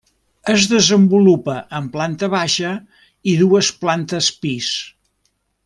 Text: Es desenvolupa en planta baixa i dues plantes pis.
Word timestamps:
Es 0.51 0.63
desenvolupa 0.69 1.57
en 1.79 1.91
planta 1.97 2.31
baixa 2.35 2.71
i 3.33 3.37
dues 3.43 3.71
plantes 3.85 4.31
pis. 4.47 4.75